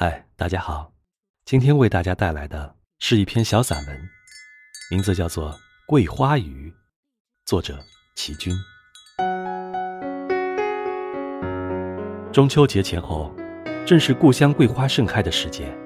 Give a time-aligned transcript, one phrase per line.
[0.00, 0.92] 嗨，大家好，
[1.44, 4.08] 今天为大家带来的是一篇小散文，
[4.92, 5.50] 名字叫做
[5.88, 6.70] 《桂花雨》，
[7.44, 7.76] 作者
[8.14, 8.54] 齐军。
[12.32, 13.34] 中秋节前后，
[13.84, 15.76] 正是故乡桂花盛开的时节。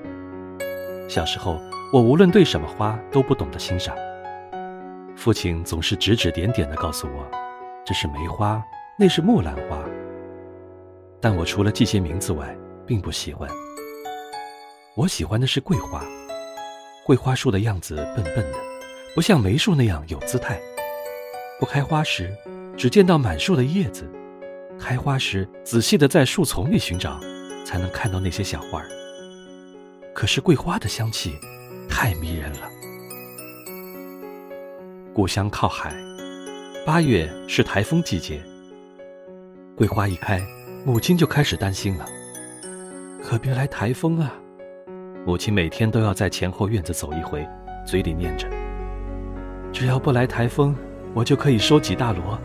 [1.08, 1.58] 小时候，
[1.90, 3.96] 我无论对什么花都不懂得欣赏，
[5.16, 7.26] 父亲总是指指点点的告诉我，
[7.82, 8.62] 这是梅花，
[8.98, 9.82] 那是木兰花。
[11.18, 12.54] 但我除了记些名字外，
[12.86, 13.48] 并不喜欢。
[14.94, 16.04] 我喜欢的是桂花，
[17.02, 18.58] 桂花树的样子笨笨的，
[19.14, 20.60] 不像梅树那样有姿态。
[21.58, 22.30] 不开花时，
[22.76, 24.04] 只见到满树的叶子；
[24.78, 27.18] 开花时，仔细的在树丛里寻找，
[27.64, 28.88] 才能看到那些小花儿。
[30.12, 31.38] 可是桂花的香气
[31.88, 32.68] 太迷人了。
[35.14, 35.96] 故乡靠海，
[36.84, 38.42] 八月是台风季节。
[39.74, 40.38] 桂花一开，
[40.84, 42.06] 母亲就开始担心了，
[43.24, 44.34] 可别来台风啊！
[45.24, 47.46] 母亲每天都要在前后院子走一回，
[47.86, 48.48] 嘴里念着
[49.72, 50.74] ：“只要不来台风，
[51.14, 52.36] 我就可以收几大箩，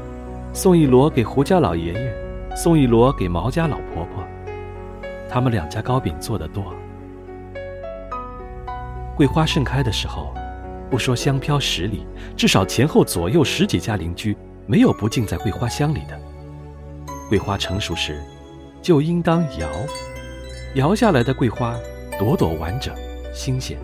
[0.54, 4.24] 送一箩给胡家老爷爷，送一箩给毛家老婆婆。
[5.28, 6.72] 他们两家糕饼做得多。”
[9.18, 10.32] 桂花盛开的时候，
[10.88, 12.06] 不说香飘十里，
[12.36, 16.16] 至少前后左右十几家邻居没有不浸在桂花香里的。
[17.28, 18.22] 桂花成熟时，
[18.84, 19.68] 就应当摇，
[20.76, 21.76] 摇下来的桂花。
[22.20, 22.96] 朵朵完整，
[23.32, 23.78] 新鲜。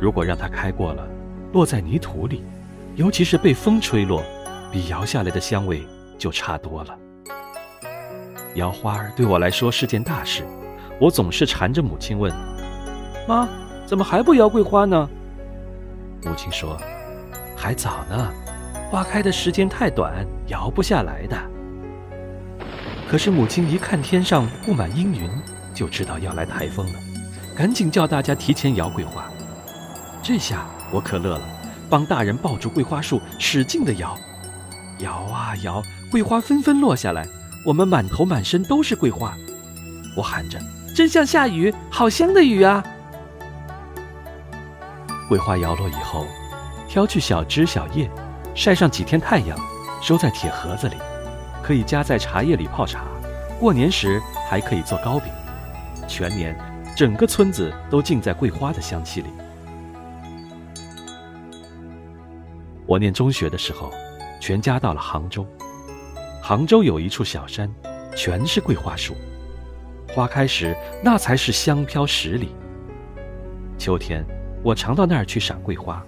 [0.00, 1.06] 如果让它开过了，
[1.52, 2.42] 落在泥土里，
[2.96, 4.24] 尤其是被风吹落，
[4.72, 5.82] 比摇下来的香味
[6.18, 6.98] 就差多了。
[8.56, 10.44] 摇花对我来说是件大事，
[11.00, 12.32] 我总是缠着母亲问
[13.28, 13.48] ：“妈，
[13.86, 15.08] 怎么还不摇桂花呢？”
[16.26, 16.76] 母亲说
[17.56, 18.32] ：“还早呢，
[18.90, 21.36] 花开的时间太短，摇不下来的。”
[23.08, 25.30] 可是母亲一看天上布满阴云，
[25.72, 26.98] 就知道要来台风了。
[27.54, 29.24] 赶紧叫大家提前摇桂花，
[30.22, 31.42] 这下我可乐了，
[31.90, 34.16] 帮大人抱住桂花树，使劲的摇，
[35.00, 37.26] 摇啊摇，桂花纷纷落下来，
[37.66, 39.34] 我们满头满身都是桂花。
[40.16, 40.58] 我喊着
[40.96, 42.82] ：“真像下雨，好香的雨啊！”
[45.28, 46.26] 桂花摇落以后，
[46.88, 48.10] 挑去小枝小叶，
[48.54, 49.58] 晒上几天太阳，
[50.02, 50.96] 收在铁盒子里，
[51.62, 53.04] 可以加在茶叶里泡茶，
[53.60, 55.30] 过年时还可以做糕饼，
[56.08, 56.71] 全年。
[56.94, 59.28] 整个村子都浸在桂花的香气里。
[62.86, 63.90] 我念中学的时候，
[64.40, 65.46] 全家到了杭州。
[66.42, 67.72] 杭州有一处小山，
[68.14, 69.14] 全是桂花树，
[70.08, 72.50] 花开时那才是香飘十里。
[73.78, 74.24] 秋天，
[74.62, 76.04] 我常到那儿去赏桂花，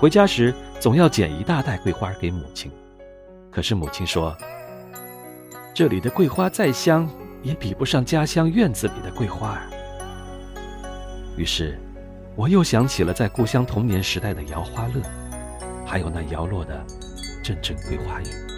[0.00, 2.72] 回家时总要捡一大袋桂花给母亲。
[3.50, 4.36] 可是母亲说
[5.72, 7.08] ：“这里的桂花再香，
[7.42, 9.60] 也比不上家乡院子里的桂花。”
[11.36, 11.78] 于是，
[12.36, 15.02] 我又想起了在故乡童年时代的摇花乐，
[15.86, 16.84] 还有那摇落的
[17.42, 18.51] 阵阵桂花雨。